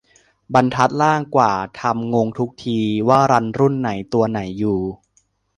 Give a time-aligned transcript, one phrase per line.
[0.53, 4.79] บรรทัดล่างกว่า ทำงงทุกที ว่ารันรุ่นไหนตัวไหนอยู่